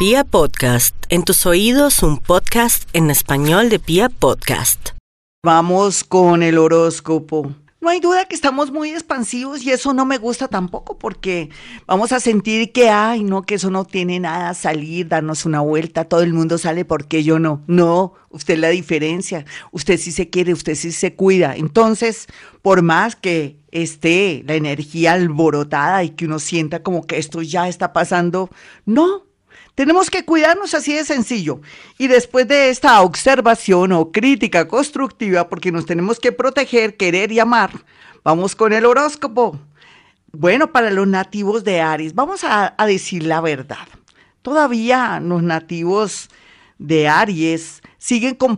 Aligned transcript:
Pia 0.00 0.24
Podcast, 0.24 0.96
en 1.10 1.24
tus 1.24 1.44
oídos 1.44 2.02
un 2.02 2.16
podcast 2.16 2.88
en 2.94 3.10
español 3.10 3.68
de 3.68 3.78
Pia 3.78 4.08
Podcast. 4.08 4.92
Vamos 5.44 6.04
con 6.04 6.42
el 6.42 6.56
horóscopo. 6.56 7.52
No 7.82 7.90
hay 7.90 8.00
duda 8.00 8.24
que 8.24 8.34
estamos 8.34 8.72
muy 8.72 8.92
expansivos 8.92 9.62
y 9.62 9.72
eso 9.72 9.92
no 9.92 10.06
me 10.06 10.16
gusta 10.16 10.48
tampoco 10.48 10.96
porque 10.96 11.50
vamos 11.86 12.12
a 12.12 12.20
sentir 12.20 12.72
que, 12.72 12.88
ay, 12.88 13.24
no, 13.24 13.42
que 13.42 13.56
eso 13.56 13.68
no 13.68 13.84
tiene 13.84 14.18
nada, 14.20 14.54
salir, 14.54 15.06
darnos 15.06 15.44
una 15.44 15.60
vuelta, 15.60 16.04
todo 16.04 16.22
el 16.22 16.32
mundo 16.32 16.56
sale 16.56 16.86
porque 16.86 17.22
yo 17.22 17.38
no. 17.38 17.62
No, 17.66 18.14
usted 18.30 18.54
es 18.54 18.60
la 18.60 18.70
diferencia, 18.70 19.44
usted 19.70 19.98
sí 19.98 20.12
se 20.12 20.30
quiere, 20.30 20.54
usted 20.54 20.76
sí 20.76 20.92
se 20.92 21.14
cuida. 21.14 21.56
Entonces, 21.56 22.26
por 22.62 22.80
más 22.80 23.16
que 23.16 23.58
esté 23.70 24.44
la 24.46 24.54
energía 24.54 25.12
alborotada 25.12 26.04
y 26.04 26.08
que 26.08 26.24
uno 26.24 26.38
sienta 26.38 26.82
como 26.82 27.06
que 27.06 27.18
esto 27.18 27.42
ya 27.42 27.68
está 27.68 27.92
pasando, 27.92 28.48
no, 28.86 29.29
tenemos 29.80 30.10
que 30.10 30.26
cuidarnos 30.26 30.74
así 30.74 30.92
de 30.92 31.06
sencillo. 31.06 31.62
Y 31.96 32.06
después 32.06 32.46
de 32.46 32.68
esta 32.68 33.00
observación 33.00 33.92
o 33.92 34.12
crítica 34.12 34.68
constructiva, 34.68 35.48
porque 35.48 35.72
nos 35.72 35.86
tenemos 35.86 36.20
que 36.20 36.32
proteger, 36.32 36.98
querer 36.98 37.32
y 37.32 37.40
amar, 37.40 37.70
vamos 38.22 38.54
con 38.54 38.74
el 38.74 38.84
horóscopo. 38.84 39.58
Bueno, 40.32 40.70
para 40.70 40.90
los 40.90 41.08
nativos 41.08 41.64
de 41.64 41.80
Aries, 41.80 42.14
vamos 42.14 42.44
a, 42.44 42.74
decir 42.86 43.22
la 43.22 43.40
verdad. 43.40 43.88
Todavía 44.42 45.18
los 45.18 45.42
nativos 45.42 46.28
de 46.78 47.08
Aries 47.08 47.80
siguen 47.96 48.34
con, 48.34 48.56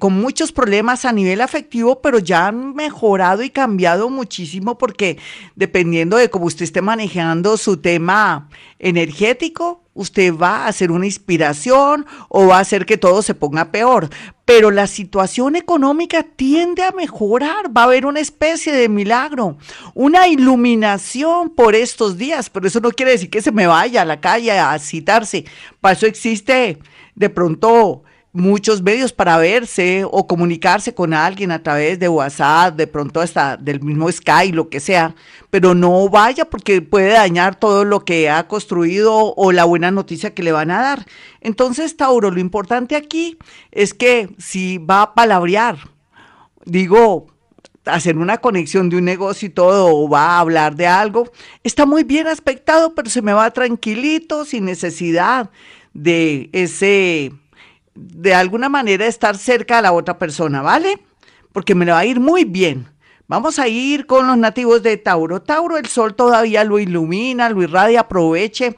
con, 0.00 0.14
muchos 0.14 0.50
problemas 0.50 1.04
a 1.04 1.12
nivel 1.12 1.42
afectivo, 1.42 2.02
pero 2.02 2.18
ya 2.18 2.48
han 2.48 2.74
mejorado 2.74 3.44
y 3.44 3.50
cambiado 3.50 4.10
muchísimo 4.10 4.78
porque 4.78 5.16
dependiendo 5.54 6.16
de 6.16 6.28
cómo 6.28 6.46
usted 6.46 6.64
esté 6.64 6.82
manejando 6.82 7.56
su 7.56 7.76
tema 7.76 8.48
energético, 8.80 9.85
usted 9.96 10.32
va 10.32 10.58
a 10.58 10.68
hacer 10.68 10.92
una 10.92 11.06
inspiración 11.06 12.06
o 12.28 12.46
va 12.46 12.58
a 12.58 12.60
hacer 12.60 12.86
que 12.86 12.96
todo 12.96 13.22
se 13.22 13.34
ponga 13.34 13.72
peor. 13.72 14.08
Pero 14.44 14.70
la 14.70 14.86
situación 14.86 15.56
económica 15.56 16.22
tiende 16.22 16.84
a 16.84 16.92
mejorar, 16.92 17.76
va 17.76 17.80
a 17.80 17.84
haber 17.86 18.06
una 18.06 18.20
especie 18.20 18.72
de 18.72 18.88
milagro, 18.88 19.56
una 19.94 20.28
iluminación 20.28 21.50
por 21.50 21.74
estos 21.74 22.16
días, 22.16 22.48
pero 22.48 22.68
eso 22.68 22.78
no 22.78 22.92
quiere 22.92 23.12
decir 23.12 23.30
que 23.30 23.42
se 23.42 23.50
me 23.50 23.66
vaya 23.66 24.02
a 24.02 24.04
la 24.04 24.20
calle 24.20 24.52
a 24.52 24.78
citarse. 24.78 25.46
Para 25.80 25.94
eso 25.94 26.06
existe 26.06 26.78
de 27.16 27.30
pronto 27.30 28.04
muchos 28.36 28.82
medios 28.82 29.12
para 29.12 29.38
verse 29.38 30.04
o 30.04 30.26
comunicarse 30.26 30.94
con 30.94 31.14
alguien 31.14 31.50
a 31.50 31.62
través 31.62 31.98
de 31.98 32.08
WhatsApp, 32.08 32.76
de 32.76 32.86
pronto 32.86 33.20
hasta 33.20 33.56
del 33.56 33.80
mismo 33.80 34.10
Sky, 34.10 34.52
lo 34.52 34.68
que 34.68 34.80
sea, 34.80 35.14
pero 35.50 35.74
no 35.74 36.08
vaya 36.08 36.44
porque 36.44 36.82
puede 36.82 37.12
dañar 37.12 37.58
todo 37.58 37.84
lo 37.84 38.04
que 38.04 38.30
ha 38.30 38.46
construido 38.46 39.34
o 39.34 39.52
la 39.52 39.64
buena 39.64 39.90
noticia 39.90 40.34
que 40.34 40.42
le 40.42 40.52
van 40.52 40.70
a 40.70 40.80
dar. 40.80 41.06
Entonces, 41.40 41.96
Tauro, 41.96 42.30
lo 42.30 42.40
importante 42.40 42.94
aquí 42.94 43.38
es 43.72 43.94
que 43.94 44.28
si 44.38 44.78
va 44.78 45.02
a 45.02 45.14
palabrear, 45.14 45.78
digo, 46.64 47.26
hacer 47.86 48.18
una 48.18 48.38
conexión 48.38 48.90
de 48.90 48.98
un 48.98 49.04
negocio 49.04 49.46
y 49.46 49.50
todo, 49.50 49.96
o 49.96 50.08
va 50.08 50.36
a 50.36 50.40
hablar 50.40 50.76
de 50.76 50.86
algo, 50.86 51.30
está 51.64 51.86
muy 51.86 52.04
bien 52.04 52.26
aspectado, 52.26 52.94
pero 52.94 53.08
se 53.08 53.22
me 53.22 53.32
va 53.32 53.50
tranquilito, 53.50 54.44
sin 54.44 54.64
necesidad 54.64 55.50
de 55.94 56.50
ese 56.52 57.32
de 57.96 58.34
alguna 58.34 58.68
manera 58.68 59.06
estar 59.06 59.36
cerca 59.36 59.78
a 59.78 59.82
la 59.82 59.92
otra 59.92 60.18
persona, 60.18 60.62
¿vale? 60.62 61.00
Porque 61.52 61.74
me 61.74 61.86
va 61.86 61.98
a 61.98 62.06
ir 62.06 62.20
muy 62.20 62.44
bien. 62.44 62.86
Vamos 63.28 63.58
a 63.58 63.66
ir 63.66 64.06
con 64.06 64.26
los 64.26 64.38
nativos 64.38 64.82
de 64.82 64.96
Tauro. 64.96 65.42
Tauro, 65.42 65.78
el 65.78 65.86
sol 65.86 66.14
todavía 66.14 66.62
lo 66.62 66.78
ilumina, 66.78 67.48
lo 67.48 67.62
irradia, 67.62 68.00
aproveche 68.00 68.76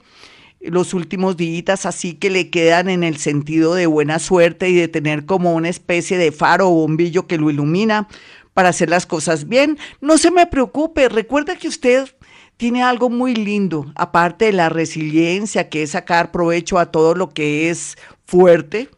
los 0.61 0.95
últimos 0.95 1.37
días 1.37 1.87
así 1.87 2.15
que 2.15 2.31
le 2.31 2.51
quedan 2.51 2.89
en 2.89 3.05
el 3.05 3.19
sentido 3.19 3.75
de 3.75 3.87
buena 3.87 4.19
suerte 4.19 4.69
y 4.69 4.75
de 4.75 4.89
tener 4.89 5.25
como 5.25 5.55
una 5.55 5.69
especie 5.69 6.19
de 6.19 6.33
faro 6.33 6.69
o 6.69 6.75
bombillo 6.75 7.27
que 7.27 7.39
lo 7.39 7.51
ilumina 7.51 8.09
para 8.55 8.71
hacer 8.71 8.91
las 8.91 9.07
cosas 9.07 9.47
bien. 9.49 9.79
No 10.01 10.19
se 10.19 10.31
me 10.31 10.47
preocupe, 10.47 11.09
recuerda 11.09 11.57
que 11.57 11.69
usted 11.69 12.09
tiene 12.57 12.83
algo 12.83 13.09
muy 13.09 13.35
lindo, 13.37 13.93
aparte 13.95 14.47
de 14.47 14.53
la 14.53 14.69
resiliencia, 14.69 15.69
que 15.69 15.85
es 15.85 15.91
sacar 15.91 16.33
provecho 16.33 16.79
a 16.79 16.91
todo 16.91 17.15
lo 17.15 17.31
que 17.31 17.71
es 17.71 17.97
fuerte, 18.27 18.89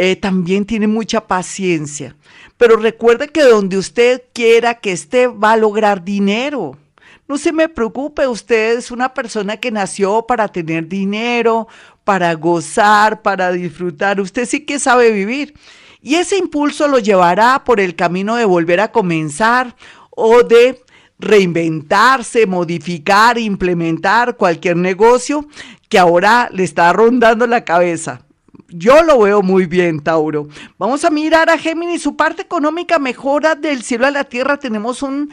eh, 0.00 0.14
también 0.14 0.64
tiene 0.64 0.86
mucha 0.86 1.26
paciencia. 1.26 2.14
Pero 2.56 2.76
recuerde 2.76 3.26
que 3.26 3.42
donde 3.42 3.76
usted 3.76 4.22
quiera 4.32 4.74
que 4.74 4.92
esté, 4.92 5.26
va 5.26 5.52
a 5.52 5.56
lograr 5.56 6.04
dinero. 6.04 6.78
No 7.26 7.36
se 7.36 7.52
me 7.52 7.68
preocupe, 7.68 8.28
usted 8.28 8.78
es 8.78 8.92
una 8.92 9.12
persona 9.12 9.56
que 9.56 9.72
nació 9.72 10.24
para 10.24 10.46
tener 10.46 10.86
dinero, 10.86 11.66
para 12.04 12.32
gozar, 12.34 13.22
para 13.22 13.50
disfrutar. 13.50 14.20
Usted 14.20 14.46
sí 14.46 14.60
que 14.60 14.78
sabe 14.78 15.10
vivir. 15.10 15.54
Y 16.00 16.14
ese 16.14 16.36
impulso 16.36 16.86
lo 16.86 17.00
llevará 17.00 17.64
por 17.64 17.80
el 17.80 17.96
camino 17.96 18.36
de 18.36 18.44
volver 18.44 18.78
a 18.80 18.92
comenzar 18.92 19.74
o 20.10 20.44
de 20.44 20.80
reinventarse, 21.18 22.46
modificar, 22.46 23.36
implementar 23.36 24.36
cualquier 24.36 24.76
negocio 24.76 25.48
que 25.88 25.98
ahora 25.98 26.48
le 26.52 26.62
está 26.62 26.92
rondando 26.92 27.48
la 27.48 27.64
cabeza. 27.64 28.22
Yo 28.68 29.02
lo 29.02 29.18
veo 29.20 29.40
muy 29.42 29.64
bien, 29.64 30.00
Tauro. 30.00 30.48
Vamos 30.78 31.02
a 31.04 31.10
mirar 31.10 31.48
a 31.48 31.56
Géminis. 31.56 32.02
Su 32.02 32.16
parte 32.16 32.42
económica 32.42 32.98
mejora 32.98 33.54
del 33.54 33.82
cielo 33.82 34.06
a 34.06 34.10
la 34.10 34.24
tierra. 34.24 34.58
Tenemos 34.58 35.02
un 35.02 35.30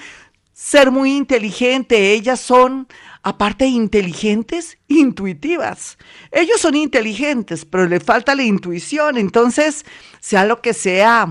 ser 0.53 0.89
muy 0.89 1.17
inteligente. 1.17 2.13
Ellas 2.13 2.39
son, 2.39 2.87
aparte 3.23 3.65
inteligentes, 3.65 4.77
intuitivas. 4.87 5.97
Ellos 6.31 6.61
son 6.61 6.75
inteligentes, 6.75 7.65
pero 7.65 7.87
le 7.87 7.99
falta 7.99 8.35
la 8.35 8.43
intuición. 8.43 9.17
Entonces, 9.17 9.85
sea 10.21 10.45
lo 10.45 10.61
que 10.61 10.73
sea, 10.73 11.27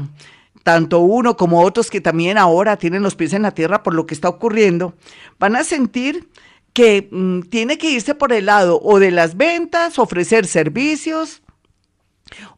tanto 0.62 1.00
uno 1.00 1.38
como 1.38 1.62
otros 1.62 1.90
que 1.90 2.02
también 2.02 2.36
ahora 2.36 2.76
tienen 2.76 3.02
los 3.02 3.14
pies 3.14 3.32
en 3.32 3.42
la 3.42 3.52
tierra 3.52 3.82
por 3.82 3.94
lo 3.94 4.04
que 4.04 4.12
está 4.12 4.28
ocurriendo, 4.28 4.94
van 5.38 5.56
a 5.56 5.64
sentir 5.64 6.28
que 6.74 7.08
mm, 7.10 7.42
tiene 7.48 7.78
que 7.78 7.90
irse 7.90 8.14
por 8.14 8.32
el 8.34 8.46
lado 8.46 8.78
o 8.82 8.98
de 8.98 9.10
las 9.10 9.38
ventas, 9.38 9.98
ofrecer 9.98 10.46
servicios, 10.46 11.40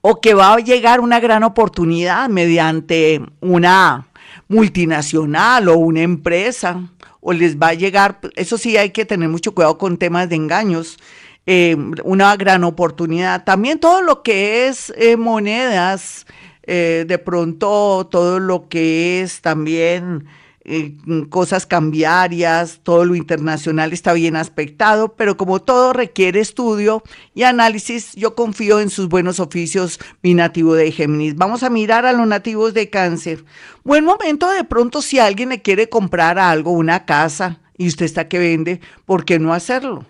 o 0.01 0.21
que 0.21 0.35
va 0.35 0.55
a 0.55 0.59
llegar 0.59 1.01
una 1.01 1.21
gran 1.21 1.43
oportunidad 1.43 2.29
mediante 2.29 3.21
una 3.41 4.07
multinacional 4.49 5.69
o 5.69 5.77
una 5.77 6.03
empresa, 6.03 6.89
o 7.21 7.33
les 7.33 7.59
va 7.59 7.69
a 7.69 7.75
llegar, 7.75 8.21
eso 8.37 8.57
sí 8.57 8.77
hay 8.77 8.91
que 8.91 9.05
tener 9.05 9.29
mucho 9.29 9.53
cuidado 9.53 9.79
con 9.79 9.97
temas 9.97 10.29
de 10.29 10.37
engaños, 10.37 10.99
eh, 11.47 11.77
una 12.05 12.37
gran 12.37 12.65
oportunidad. 12.65 13.45
También 13.45 13.79
todo 13.79 14.03
lo 14.03 14.23
que 14.23 14.69
es 14.69 14.93
eh, 14.97 15.17
monedas, 15.17 16.27
eh, 16.63 17.05
de 17.07 17.19
pronto 17.19 18.09
todo 18.11 18.41
lo 18.41 18.69
que 18.69 19.23
es 19.23 19.41
también 19.41 20.27
eh, 20.69 20.97
cosas 21.31 21.65
cambiarias, 21.65 22.81
todo 22.83 23.05
lo 23.05 23.15
internacional 23.15 23.93
está 23.93 24.13
bien 24.15 24.35
aspectado, 24.35 25.15
pero 25.15 25.37
como 25.37 25.63
todo 25.63 25.93
requiere 25.93 26.41
estudio 26.41 27.05
y 27.35 27.45
análisis, 27.45 28.15
yo 28.15 28.35
confío 28.35 28.81
en 28.81 28.91
sus 28.91 29.09
buenos 29.09 29.39
oficios, 29.39 30.01
mi 30.23 30.35
nativo 30.35 30.75
de 30.75 30.91
Géminis. 30.91 31.37
Vamos 31.37 31.63
a 31.63 31.71
mirar 31.71 32.05
a 32.05 32.13
los 32.13 32.27
nativos 32.27 32.75
de 32.75 32.91
Cáncer. 32.91 33.45
Buen 33.85 34.05
momento 34.05 34.51
de 34.51 34.65
pronto 34.65 35.03
si 35.03 35.21
alguien 35.21 35.51
le 35.51 35.63
quiere 35.63 35.89
comprar 35.89 36.37
algo, 36.37 36.73
una 36.73 37.05
casa, 37.05 37.61
y 37.79 37.87
usted 37.87 38.05
está 38.05 38.27
que 38.27 38.41
vende, 38.41 38.81
¿por 39.05 39.25
qué 39.25 39.39
no 39.39 39.55
hacerlo? 39.55 40.05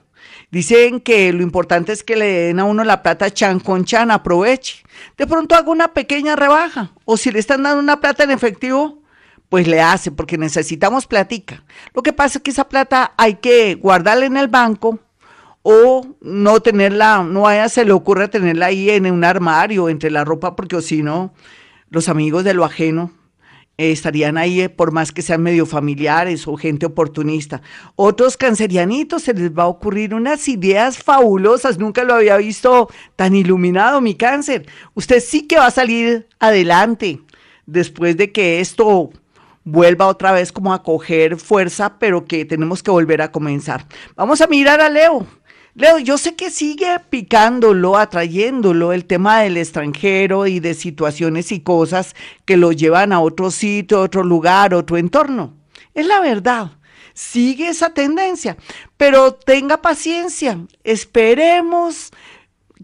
Dicen 0.50 1.00
que 1.00 1.34
lo 1.34 1.42
importante 1.42 1.92
es 1.92 2.02
que 2.02 2.16
le 2.16 2.26
den 2.26 2.60
a 2.60 2.64
uno 2.64 2.82
la 2.82 3.02
plata 3.02 3.30
chan 3.30 3.60
con 3.60 3.84
chan, 3.84 4.10
aproveche. 4.10 4.84
De 5.18 5.26
pronto 5.26 5.54
haga 5.54 5.70
una 5.70 5.92
pequeña 5.92 6.34
rebaja, 6.34 6.92
o 7.04 7.18
si 7.18 7.30
le 7.30 7.40
están 7.40 7.62
dando 7.62 7.80
una 7.80 8.00
plata 8.00 8.24
en 8.24 8.30
efectivo, 8.30 9.02
pues 9.48 9.66
le 9.66 9.80
hace, 9.80 10.10
porque 10.10 10.38
necesitamos 10.38 11.06
platica. 11.06 11.64
Lo 11.94 12.02
que 12.02 12.12
pasa 12.12 12.38
es 12.38 12.42
que 12.42 12.50
esa 12.50 12.68
plata 12.68 13.12
hay 13.16 13.34
que 13.34 13.74
guardarla 13.74 14.26
en 14.26 14.36
el 14.36 14.48
banco 14.48 14.98
o 15.62 16.06
no 16.20 16.60
tenerla, 16.60 17.22
no 17.24 17.46
se 17.68 17.84
le 17.84 17.92
ocurre 17.92 18.28
tenerla 18.28 18.66
ahí 18.66 18.90
en 18.90 19.10
un 19.10 19.24
armario 19.24 19.88
entre 19.88 20.10
la 20.10 20.24
ropa, 20.24 20.54
porque 20.54 20.80
si 20.80 21.02
no, 21.02 21.34
los 21.90 22.08
amigos 22.08 22.44
de 22.44 22.54
lo 22.54 22.64
ajeno 22.64 23.10
estarían 23.76 24.38
ahí 24.38 24.60
eh, 24.62 24.68
por 24.68 24.92
más 24.92 25.12
que 25.12 25.22
sean 25.22 25.42
medio 25.42 25.66
familiares 25.66 26.46
o 26.48 26.56
gente 26.56 26.86
oportunista. 26.86 27.62
Otros 27.94 28.36
cancerianitos 28.36 29.24
se 29.24 29.34
les 29.34 29.50
va 29.50 29.64
a 29.64 29.68
ocurrir 29.68 30.14
unas 30.14 30.48
ideas 30.48 30.98
fabulosas, 30.98 31.78
nunca 31.78 32.04
lo 32.04 32.14
había 32.14 32.36
visto 32.36 32.88
tan 33.16 33.34
iluminado 33.34 34.00
mi 34.00 34.14
cáncer. 34.14 34.66
Usted 34.94 35.20
sí 35.20 35.42
que 35.42 35.58
va 35.58 35.66
a 35.66 35.70
salir 35.70 36.26
adelante 36.38 37.20
después 37.66 38.16
de 38.16 38.32
que 38.32 38.60
esto 38.60 39.10
vuelva 39.66 40.06
otra 40.06 40.32
vez 40.32 40.52
como 40.52 40.72
a 40.72 40.82
coger 40.82 41.36
fuerza, 41.36 41.98
pero 41.98 42.24
que 42.24 42.46
tenemos 42.46 42.82
que 42.82 42.90
volver 42.90 43.20
a 43.20 43.32
comenzar. 43.32 43.84
Vamos 44.14 44.40
a 44.40 44.46
mirar 44.46 44.80
a 44.80 44.88
Leo. 44.88 45.26
Leo, 45.74 45.98
yo 45.98 46.16
sé 46.16 46.36
que 46.36 46.50
sigue 46.50 46.98
picándolo, 47.10 47.98
atrayéndolo 47.98 48.94
el 48.94 49.04
tema 49.04 49.40
del 49.40 49.58
extranjero 49.58 50.46
y 50.46 50.60
de 50.60 50.72
situaciones 50.72 51.52
y 51.52 51.60
cosas 51.60 52.14
que 52.46 52.56
lo 52.56 52.72
llevan 52.72 53.12
a 53.12 53.20
otro 53.20 53.50
sitio, 53.50 54.00
otro 54.00 54.24
lugar, 54.24 54.72
otro 54.72 54.96
entorno. 54.96 55.52
Es 55.92 56.06
la 56.06 56.20
verdad. 56.20 56.70
Sigue 57.12 57.68
esa 57.68 57.90
tendencia, 57.90 58.56
pero 58.96 59.34
tenga 59.34 59.82
paciencia. 59.82 60.58
Esperemos 60.84 62.12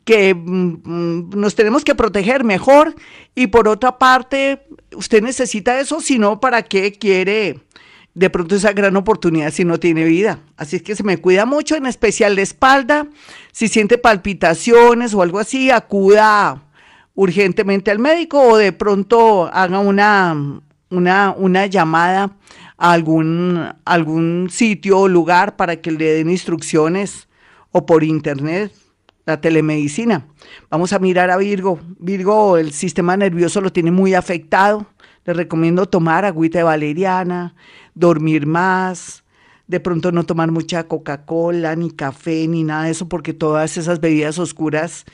que 0.04 0.34
mm, 0.34 0.82
mm, 0.84 1.30
nos 1.34 1.54
tenemos 1.54 1.84
que 1.84 1.94
proteger 1.94 2.44
mejor. 2.44 2.94
Y 3.34 3.48
por 3.48 3.68
otra 3.68 3.98
parte, 3.98 4.66
usted 4.94 5.22
necesita 5.22 5.80
eso, 5.80 6.00
si 6.00 6.18
no, 6.18 6.40
¿para 6.40 6.62
qué 6.62 6.92
quiere 6.92 7.60
de 8.14 8.28
pronto 8.28 8.54
esa 8.54 8.72
gran 8.72 8.96
oportunidad 8.96 9.52
si 9.52 9.64
no 9.64 9.78
tiene 9.78 10.04
vida? 10.04 10.40
Así 10.56 10.76
es 10.76 10.82
que 10.82 10.96
se 10.96 11.02
me 11.02 11.18
cuida 11.18 11.46
mucho, 11.46 11.76
en 11.76 11.86
especial 11.86 12.36
la 12.36 12.42
espalda, 12.42 13.06
si 13.52 13.68
siente 13.68 13.98
palpitaciones 13.98 15.14
o 15.14 15.22
algo 15.22 15.38
así, 15.38 15.70
acuda 15.70 16.62
urgentemente 17.14 17.90
al 17.90 17.98
médico 17.98 18.40
o 18.40 18.56
de 18.56 18.72
pronto 18.72 19.50
haga 19.52 19.78
una, 19.80 20.62
una, 20.90 21.34
una 21.36 21.66
llamada 21.66 22.36
a 22.78 22.92
algún, 22.92 23.68
algún 23.84 24.48
sitio 24.50 25.00
o 25.00 25.08
lugar 25.08 25.56
para 25.56 25.76
que 25.76 25.90
le 25.90 26.14
den 26.14 26.30
instrucciones 26.30 27.28
o 27.70 27.86
por 27.86 28.02
internet 28.02 28.72
la 29.24 29.40
telemedicina. 29.40 30.26
Vamos 30.70 30.92
a 30.92 30.98
mirar 30.98 31.30
a 31.30 31.36
Virgo. 31.36 31.80
Virgo, 31.98 32.56
el 32.56 32.72
sistema 32.72 33.16
nervioso 33.16 33.60
lo 33.60 33.72
tiene 33.72 33.90
muy 33.90 34.14
afectado. 34.14 34.86
Le 35.24 35.34
recomiendo 35.34 35.86
tomar 35.86 36.24
agüita 36.24 36.58
de 36.58 36.64
valeriana, 36.64 37.54
dormir 37.94 38.46
más, 38.46 39.22
de 39.68 39.80
pronto 39.80 40.10
no 40.10 40.24
tomar 40.24 40.50
mucha 40.50 40.84
Coca-Cola, 40.84 41.76
ni 41.76 41.90
café, 41.90 42.48
ni 42.48 42.64
nada 42.64 42.84
de 42.84 42.90
eso, 42.90 43.08
porque 43.08 43.32
todas 43.32 43.76
esas 43.76 44.00
bebidas 44.00 44.38
oscuras 44.38 45.04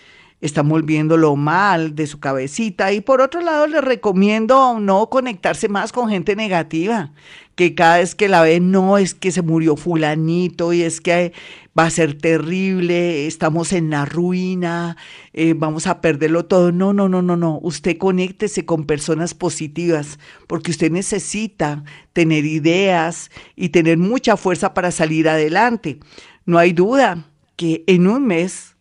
están 0.41 0.69
volviéndolo 0.69 1.37
mal 1.37 1.95
de 1.95 2.07
su 2.07 2.21
cabecita. 2.21 2.93
Y 2.93 3.01
por 3.01 3.21
otro 3.21 3.41
lado, 3.41 3.67
le 3.67 3.81
recomiendo 3.81 4.79
no 4.81 5.11
conectarse 5.11 5.69
más 5.69 5.93
con 5.93 6.09
gente 6.09 6.37
negativa, 6.37 7.13
que 7.55 7.75
cada 7.75 7.99
vez 7.99 8.15
que 8.15 8.29
la 8.29 8.43
ve, 8.43 8.61
no 8.61 8.99
es 8.99 9.15
que 9.15 9.33
se 9.33 9.43
murió 9.43 9.77
fulanito 9.77 10.73
y 10.73 10.83
es 10.83 11.01
que 11.01 11.33
va 11.79 11.85
a 11.85 11.91
ser 11.91 12.19
terrible, 12.19 13.27
estamos 13.29 13.73
en 13.73 13.91
la 13.91 14.05
ruina, 14.05 14.97
eh, 15.33 15.55
vamos 15.57 15.87
a 15.87 16.01
perderlo 16.01 16.45
todo. 16.47 16.73
No, 16.73 16.93
no, 16.93 17.09
no, 17.09 17.23
no, 17.23 17.37
no. 17.37 17.61
Usted 17.63 17.97
conéctese 17.99 18.65
con 18.65 18.85
personas 18.85 19.35
positivas 19.35 20.19
porque 20.49 20.73
usted 20.73 20.91
necesita 20.91 21.85
tener 22.13 22.45
ideas 22.45 23.31
y 23.55 23.69
tener 23.69 23.97
mucha 23.97 24.37
fuerza 24.37 24.75
para 24.75 24.91
salir 24.91 25.29
adelante. 25.29 26.01
No 26.47 26.59
hay 26.59 26.73
duda 26.73 27.27
que 27.55 27.85
en 27.87 28.09
un 28.09 28.27
mes 28.27 28.75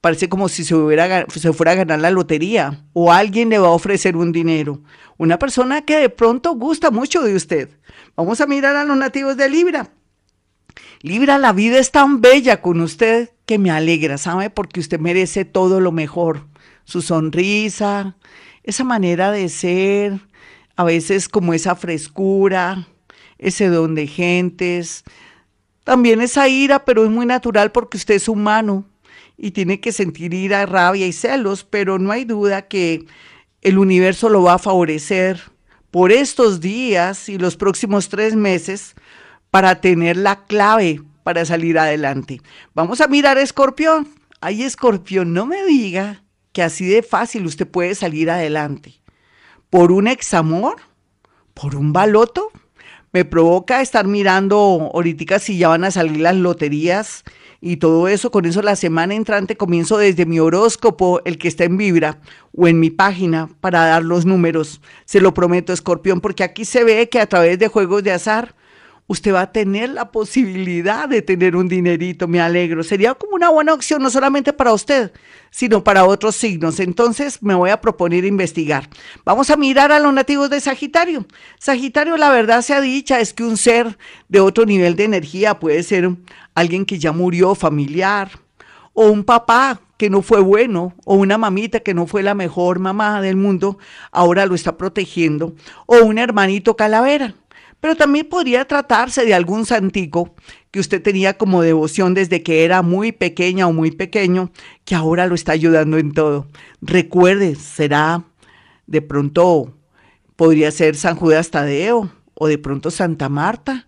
parece 0.00 0.28
como 0.28 0.48
si 0.48 0.64
se, 0.64 0.74
hubiera, 0.74 1.26
se 1.34 1.52
fuera 1.52 1.72
a 1.72 1.76
ganar 1.76 1.98
la 1.98 2.10
lotería 2.10 2.84
o 2.92 3.10
alguien 3.10 3.48
le 3.48 3.58
va 3.58 3.68
a 3.68 3.70
ofrecer 3.70 4.16
un 4.16 4.30
dinero. 4.30 4.82
Una 5.16 5.38
persona 5.38 5.82
que 5.82 5.96
de 5.96 6.10
pronto 6.10 6.54
gusta 6.54 6.90
mucho 6.90 7.22
de 7.22 7.34
usted. 7.34 7.70
Vamos 8.14 8.40
a 8.40 8.46
mirar 8.46 8.76
a 8.76 8.84
los 8.84 8.96
nativos 8.96 9.36
de 9.36 9.48
Libra. 9.48 9.90
Libra, 11.00 11.38
la 11.38 11.52
vida 11.52 11.78
es 11.78 11.90
tan 11.90 12.20
bella 12.20 12.60
con 12.60 12.80
usted 12.80 13.30
que 13.46 13.58
me 13.58 13.70
alegra, 13.70 14.18
¿sabe? 14.18 14.50
Porque 14.50 14.80
usted 14.80 14.98
merece 14.98 15.44
todo 15.44 15.80
lo 15.80 15.92
mejor. 15.92 16.46
Su 16.84 17.02
sonrisa, 17.02 18.16
esa 18.62 18.84
manera 18.84 19.30
de 19.30 19.48
ser, 19.48 20.20
a 20.76 20.84
veces 20.84 21.28
como 21.28 21.54
esa 21.54 21.76
frescura, 21.76 22.88
ese 23.38 23.68
don 23.68 23.94
de 23.94 24.06
gentes. 24.06 25.04
También 25.84 26.20
esa 26.20 26.48
ira, 26.48 26.84
pero 26.84 27.04
es 27.04 27.10
muy 27.10 27.26
natural 27.26 27.72
porque 27.72 27.96
usted 27.96 28.14
es 28.14 28.28
humano 28.28 28.86
y 29.36 29.50
tiene 29.50 29.80
que 29.80 29.92
sentir 29.92 30.32
ira, 30.32 30.64
rabia 30.66 31.06
y 31.06 31.12
celos, 31.12 31.64
pero 31.64 31.98
no 31.98 32.10
hay 32.10 32.24
duda 32.24 32.68
que 32.68 33.06
el 33.62 33.78
universo 33.78 34.28
lo 34.28 34.42
va 34.42 34.54
a 34.54 34.58
favorecer 34.58 35.40
por 35.90 36.12
estos 36.12 36.60
días 36.60 37.28
y 37.28 37.38
los 37.38 37.56
próximos 37.56 38.08
tres 38.08 38.34
meses 38.34 38.94
para 39.54 39.80
tener 39.80 40.16
la 40.16 40.46
clave 40.46 41.00
para 41.22 41.44
salir 41.44 41.78
adelante. 41.78 42.40
Vamos 42.74 43.00
a 43.00 43.06
mirar 43.06 43.38
Escorpión. 43.38 44.08
Ay, 44.40 44.64
Escorpión, 44.64 45.32
no 45.32 45.46
me 45.46 45.64
diga 45.64 46.24
que 46.50 46.60
así 46.60 46.84
de 46.84 47.04
fácil 47.04 47.46
usted 47.46 47.68
puede 47.68 47.94
salir 47.94 48.32
adelante. 48.32 49.00
¿Por 49.70 49.92
un 49.92 50.08
examor? 50.08 50.78
¿Por 51.54 51.76
un 51.76 51.92
baloto? 51.92 52.50
Me 53.12 53.24
provoca 53.24 53.80
estar 53.80 54.08
mirando 54.08 54.90
ahorita 54.92 55.38
si 55.38 55.56
ya 55.56 55.68
van 55.68 55.84
a 55.84 55.92
salir 55.92 56.18
las 56.18 56.34
loterías 56.34 57.22
y 57.60 57.76
todo 57.76 58.08
eso. 58.08 58.32
Con 58.32 58.46
eso 58.46 58.60
la 58.60 58.74
semana 58.74 59.14
entrante 59.14 59.56
comienzo 59.56 59.98
desde 59.98 60.26
mi 60.26 60.40
horóscopo, 60.40 61.20
el 61.24 61.38
que 61.38 61.46
está 61.46 61.62
en 61.62 61.76
Vibra 61.76 62.18
o 62.56 62.66
en 62.66 62.80
mi 62.80 62.90
página 62.90 63.48
para 63.60 63.86
dar 63.86 64.02
los 64.02 64.26
números. 64.26 64.80
Se 65.04 65.20
lo 65.20 65.32
prometo, 65.32 65.72
escorpión, 65.72 66.20
porque 66.20 66.42
aquí 66.42 66.64
se 66.64 66.82
ve 66.82 67.08
que 67.08 67.20
a 67.20 67.28
través 67.28 67.60
de 67.60 67.68
juegos 67.68 68.02
de 68.02 68.10
azar 68.10 68.56
usted 69.06 69.34
va 69.34 69.42
a 69.42 69.52
tener 69.52 69.90
la 69.90 70.10
posibilidad 70.10 71.08
de 71.08 71.22
tener 71.22 71.56
un 71.56 71.68
dinerito, 71.68 72.26
me 72.26 72.40
alegro. 72.40 72.82
Sería 72.82 73.14
como 73.14 73.34
una 73.34 73.50
buena 73.50 73.74
opción, 73.74 74.02
no 74.02 74.10
solamente 74.10 74.52
para 74.52 74.72
usted, 74.72 75.12
sino 75.50 75.84
para 75.84 76.04
otros 76.04 76.36
signos. 76.36 76.80
Entonces 76.80 77.42
me 77.42 77.54
voy 77.54 77.70
a 77.70 77.80
proponer 77.80 78.24
investigar. 78.24 78.88
Vamos 79.24 79.50
a 79.50 79.56
mirar 79.56 79.92
a 79.92 80.00
los 80.00 80.14
nativos 80.14 80.48
de 80.50 80.60
Sagitario. 80.60 81.26
Sagitario, 81.58 82.16
la 82.16 82.30
verdad 82.30 82.62
sea 82.62 82.80
dicha, 82.80 83.20
es 83.20 83.34
que 83.34 83.44
un 83.44 83.56
ser 83.56 83.98
de 84.28 84.40
otro 84.40 84.64
nivel 84.64 84.96
de 84.96 85.04
energía 85.04 85.58
puede 85.58 85.82
ser 85.82 86.10
alguien 86.54 86.86
que 86.86 86.98
ya 86.98 87.12
murió 87.12 87.54
familiar, 87.54 88.30
o 88.94 89.08
un 89.08 89.24
papá 89.24 89.80
que 89.96 90.08
no 90.08 90.22
fue 90.22 90.40
bueno, 90.40 90.94
o 91.04 91.14
una 91.14 91.36
mamita 91.36 91.80
que 91.80 91.94
no 91.94 92.06
fue 92.06 92.22
la 92.22 92.34
mejor 92.34 92.78
mamá 92.78 93.20
del 93.20 93.36
mundo, 93.36 93.78
ahora 94.12 94.46
lo 94.46 94.54
está 94.54 94.76
protegiendo, 94.76 95.54
o 95.86 95.98
un 95.98 96.18
hermanito 96.18 96.76
calavera 96.76 97.34
pero 97.84 97.96
también 97.96 98.30
podría 98.30 98.64
tratarse 98.64 99.26
de 99.26 99.34
algún 99.34 99.66
santico 99.66 100.34
que 100.70 100.80
usted 100.80 101.02
tenía 101.02 101.36
como 101.36 101.60
devoción 101.60 102.14
desde 102.14 102.42
que 102.42 102.64
era 102.64 102.80
muy 102.80 103.12
pequeña 103.12 103.66
o 103.66 103.74
muy 103.74 103.90
pequeño, 103.90 104.50
que 104.86 104.94
ahora 104.94 105.26
lo 105.26 105.34
está 105.34 105.52
ayudando 105.52 105.98
en 105.98 106.14
todo. 106.14 106.48
Recuerde, 106.80 107.56
será 107.56 108.24
de 108.86 109.02
pronto, 109.02 109.74
podría 110.34 110.70
ser 110.70 110.96
San 110.96 111.16
Judas 111.16 111.50
Tadeo 111.50 112.10
o 112.32 112.46
de 112.46 112.56
pronto 112.56 112.90
Santa 112.90 113.28
Marta. 113.28 113.86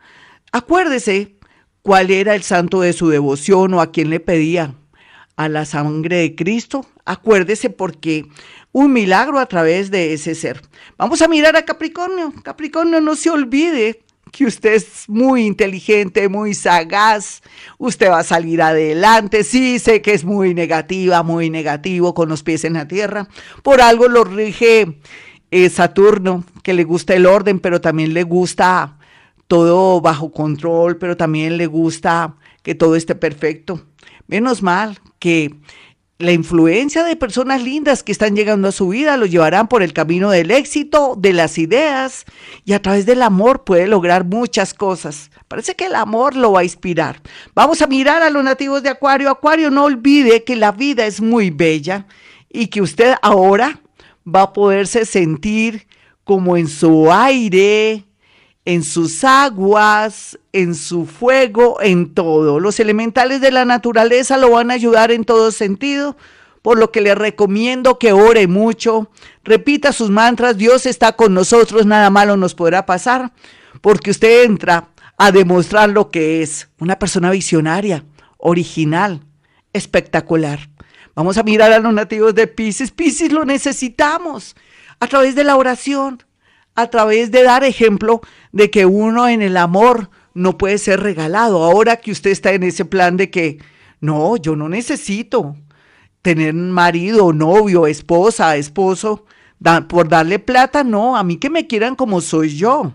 Acuérdese 0.53 1.39
cuál 1.81 2.11
era 2.11 2.35
el 2.35 2.43
santo 2.43 2.83
de 2.83 2.93
su 2.93 3.09
devoción 3.09 3.73
o 3.73 3.81
a 3.81 3.93
quién 3.93 4.11
le 4.11 4.21
pedía. 4.21 4.75
A 5.37 5.49
la 5.49 5.65
sangre 5.65 6.17
de 6.17 6.35
Cristo. 6.35 6.85
Acuérdese 7.07 7.71
porque 7.71 8.27
un 8.73 8.93
milagro 8.93 9.39
a 9.39 9.47
través 9.47 9.91
de 9.91 10.13
ese 10.13 10.35
ser. 10.35 10.61
Vamos 10.99 11.23
a 11.23 11.29
mirar 11.29 11.57
a 11.57 11.65
Capricornio. 11.65 12.35
Capricornio, 12.43 13.01
no 13.01 13.15
se 13.15 13.31
olvide 13.31 14.03
que 14.33 14.45
usted 14.45 14.75
es 14.75 15.09
muy 15.09 15.47
inteligente, 15.47 16.29
muy 16.29 16.53
sagaz, 16.53 17.43
usted 17.79 18.11
va 18.11 18.19
a 18.19 18.25
salir 18.25 18.61
adelante, 18.61 19.45
sí 19.45 19.79
sé 19.79 20.03
que 20.03 20.13
es 20.13 20.25
muy 20.25 20.53
negativa, 20.53 21.23
muy 21.23 21.49
negativo, 21.49 22.13
con 22.13 22.29
los 22.29 22.43
pies 22.43 22.65
en 22.65 22.75
la 22.75 22.87
tierra, 22.87 23.29
por 23.63 23.81
algo 23.81 24.09
lo 24.09 24.25
rige 24.25 24.99
eh, 25.51 25.71
Saturno, 25.71 26.45
que 26.63 26.75
le 26.75 26.85
gusta 26.85 27.15
el 27.15 27.25
orden, 27.25 27.61
pero 27.61 27.81
también 27.81 28.13
le 28.13 28.25
gusta 28.25 28.99
todo 29.47 30.01
bajo 30.01 30.33
control, 30.33 30.99
pero 30.99 31.17
también 31.17 31.57
le 31.57 31.67
gusta 31.67 32.37
que 32.63 32.75
todo 32.75 32.97
esté 32.97 33.15
perfecto. 33.15 33.87
Menos 34.27 34.63
mal 34.63 34.99
que 35.19 35.55
la 36.19 36.33
influencia 36.33 37.05
de 37.05 37.15
personas 37.15 37.63
lindas 37.63 38.03
que 38.03 38.13
están 38.13 38.35
llegando 38.35 38.69
a 38.69 38.73
su 38.73 38.89
vida 38.89 39.19
lo 39.19 39.27
llevarán 39.27 39.69
por 39.69 39.83
el 39.83 39.93
camino 39.93 40.31
del 40.31 40.51
éxito, 40.51 41.15
de 41.17 41.35
las 41.35 41.59
ideas 41.59 42.25
y 42.65 42.73
a 42.73 42.81
través 42.81 43.05
del 43.05 43.21
amor 43.21 43.65
puede 43.65 43.87
lograr 43.87 44.25
muchas 44.25 44.73
cosas. 44.73 45.31
Parece 45.47 45.75
que 45.75 45.87
el 45.87 45.95
amor 45.95 46.35
lo 46.35 46.53
va 46.53 46.61
a 46.61 46.65
inspirar. 46.65 47.21
Vamos 47.55 47.83
a 47.83 47.87
mirar 47.87 48.23
a 48.23 48.31
los 48.31 48.43
nativos 48.43 48.83
de 48.83 48.89
Acuario. 48.89 49.29
Acuario, 49.29 49.71
no 49.71 49.85
olvide 49.85 50.43
que 50.43 50.57
la 50.57 50.73
vida 50.73 51.05
es 51.05 51.21
muy 51.21 51.51
bella 51.51 52.07
y 52.49 52.69
que 52.69 52.81
usted 52.81 53.15
ahora 53.21 53.81
va 54.27 54.43
a 54.43 54.53
poderse 54.55 55.05
sentir 55.05 55.87
como 56.25 56.57
en 56.57 56.67
su 56.67 57.13
aire, 57.13 58.05
en 58.67 58.83
sus 58.83 59.23
aguas, 59.23 60.39
en 60.53 60.75
su 60.75 61.07
fuego, 61.07 61.81
en 61.81 62.13
todo. 62.13 62.61
Los 62.61 62.81
elementales 62.81 63.41
de 63.41 63.53
la 63.53 63.65
naturaleza 63.65 64.37
lo 64.37 64.51
van 64.51 64.71
a 64.71 64.75
ayudar 64.75 65.13
en 65.13 65.25
todo 65.25 65.53
sentido, 65.53 66.17
por 66.63 66.77
lo 66.77 66.91
que 66.91 67.01
le 67.01 67.15
recomiendo 67.15 67.99
que 67.99 68.13
ore 68.13 68.49
mucho, 68.49 69.09
repita 69.45 69.93
sus 69.93 70.11
mantras, 70.11 70.59
Dios 70.59 70.85
está 70.85 71.13
con 71.13 71.33
nosotros, 71.33 71.87
nada 71.87 72.11
malo 72.11 72.37
nos 72.37 72.57
podrá 72.57 72.85
pasar, 72.85 73.33
porque 73.81 74.11
usted 74.11 74.43
entra 74.43 74.89
a 75.17 75.31
demostrar 75.31 75.89
lo 75.89 76.11
que 76.11 76.43
es 76.43 76.69
una 76.81 76.99
persona 76.99 77.31
visionaria, 77.31 78.05
original, 78.37 79.23
espectacular. 79.73 80.71
Vamos 81.15 81.39
a 81.39 81.45
mirar 81.45 81.73
a 81.73 81.79
los 81.79 81.95
nativos 81.95 82.35
de 82.35 82.49
Pisces. 82.49 82.91
Pisces 82.91 83.31
lo 83.31 83.45
necesitamos 83.45 84.57
a 84.99 85.07
través 85.07 85.37
de 85.37 85.45
la 85.45 85.57
oración, 85.57 86.25
a 86.77 86.89
través 86.89 87.31
de 87.31 87.43
dar 87.43 87.65
ejemplo 87.65 88.21
de 88.53 88.71
que 88.71 88.87
uno 88.87 89.29
en 89.29 89.43
el 89.43 89.57
amor 89.57 90.11
no 90.35 90.59
puede 90.59 90.79
ser 90.79 91.01
regalado. 91.01 91.65
Ahora 91.65 91.97
que 91.97 92.13
usted 92.13 92.31
está 92.31 92.53
en 92.53 92.63
ese 92.63 92.85
plan 92.85 93.17
de 93.17 93.31
que, 93.31 93.59
no, 94.01 94.37
yo 94.37 94.55
no 94.55 94.69
necesito 94.69 95.57
tener 96.23 96.55
marido, 96.55 97.33
novio, 97.33 97.87
esposa, 97.87 98.57
esposo, 98.57 99.25
por 99.89 100.09
darle 100.09 100.39
plata, 100.39 100.85
no, 100.85 101.17
a 101.17 101.25
mí 101.25 101.39
que 101.39 101.51
me 101.51 101.67
quieran 101.67 101.97
como 101.97 102.21
soy 102.21 102.55
yo. 102.57 102.93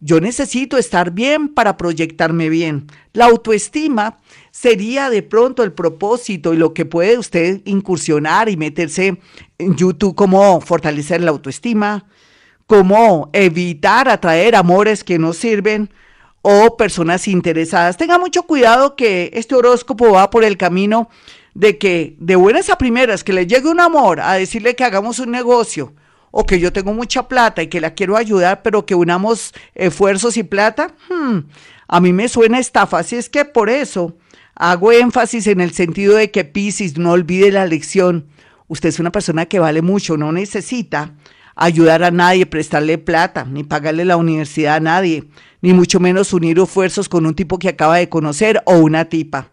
Yo 0.00 0.20
necesito 0.20 0.78
estar 0.78 1.10
bien 1.10 1.48
para 1.48 1.76
proyectarme 1.76 2.48
bien. 2.48 2.86
La 3.12 3.26
autoestima 3.26 4.18
sería 4.52 5.10
de 5.10 5.24
pronto 5.24 5.64
el 5.64 5.72
propósito 5.72 6.54
y 6.54 6.56
lo 6.56 6.72
que 6.72 6.84
puede 6.84 7.18
usted 7.18 7.62
incursionar 7.64 8.48
y 8.48 8.56
meterse 8.56 9.18
en 9.58 9.76
YouTube, 9.76 10.14
cómo 10.14 10.60
fortalecer 10.60 11.20
la 11.20 11.32
autoestima, 11.32 12.06
cómo 12.68 13.30
evitar 13.32 14.10
atraer 14.10 14.54
amores 14.54 15.02
que 15.02 15.18
no 15.18 15.32
sirven 15.32 15.90
o 16.42 16.76
personas 16.76 17.26
interesadas. 17.26 17.96
Tenga 17.96 18.18
mucho 18.18 18.42
cuidado 18.42 18.94
que 18.94 19.30
este 19.32 19.54
horóscopo 19.54 20.12
va 20.12 20.28
por 20.28 20.44
el 20.44 20.58
camino 20.58 21.08
de 21.54 21.78
que 21.78 22.14
de 22.20 22.36
buenas 22.36 22.68
a 22.68 22.76
primeras 22.76 23.24
que 23.24 23.32
le 23.32 23.46
llegue 23.46 23.70
un 23.70 23.80
amor 23.80 24.20
a 24.20 24.34
decirle 24.34 24.76
que 24.76 24.84
hagamos 24.84 25.18
un 25.18 25.30
negocio 25.30 25.94
o 26.30 26.44
que 26.44 26.60
yo 26.60 26.70
tengo 26.70 26.92
mucha 26.92 27.26
plata 27.26 27.62
y 27.62 27.68
que 27.68 27.80
la 27.80 27.94
quiero 27.94 28.18
ayudar, 28.18 28.62
pero 28.62 28.84
que 28.84 28.94
unamos 28.94 29.54
esfuerzos 29.74 30.36
y 30.36 30.42
plata, 30.42 30.94
hmm, 31.08 31.38
a 31.88 32.00
mí 32.00 32.12
me 32.12 32.28
suena 32.28 32.58
estafa. 32.58 32.98
Así 32.98 33.16
es 33.16 33.30
que 33.30 33.46
por 33.46 33.70
eso 33.70 34.14
hago 34.54 34.92
énfasis 34.92 35.46
en 35.46 35.62
el 35.62 35.72
sentido 35.72 36.16
de 36.16 36.30
que 36.30 36.44
Piscis 36.44 36.98
no 36.98 37.12
olvide 37.12 37.50
la 37.50 37.64
lección. 37.64 38.26
Usted 38.66 38.90
es 38.90 39.00
una 39.00 39.10
persona 39.10 39.46
que 39.46 39.58
vale 39.58 39.80
mucho, 39.80 40.18
no 40.18 40.32
necesita 40.32 41.14
ayudar 41.58 42.02
a 42.04 42.10
nadie, 42.10 42.46
prestarle 42.46 42.96
plata, 42.98 43.44
ni 43.44 43.64
pagarle 43.64 44.04
la 44.04 44.16
universidad 44.16 44.76
a 44.76 44.80
nadie, 44.80 45.24
ni 45.60 45.72
mucho 45.72 45.98
menos 45.98 46.32
unir 46.32 46.56
esfuerzos 46.58 47.08
con 47.08 47.26
un 47.26 47.34
tipo 47.34 47.58
que 47.58 47.68
acaba 47.68 47.96
de 47.96 48.08
conocer 48.08 48.62
o 48.64 48.78
una 48.78 49.06
tipa. 49.06 49.50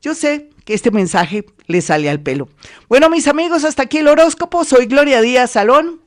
Yo 0.00 0.14
sé 0.14 0.50
que 0.64 0.74
este 0.74 0.92
mensaje 0.92 1.44
le 1.66 1.82
sale 1.82 2.08
al 2.08 2.20
pelo. 2.20 2.48
Bueno, 2.88 3.10
mis 3.10 3.26
amigos, 3.26 3.64
hasta 3.64 3.82
aquí 3.82 3.98
el 3.98 4.06
horóscopo. 4.06 4.64
Soy 4.64 4.86
Gloria 4.86 5.20
Díaz 5.20 5.50
Salón. 5.50 6.00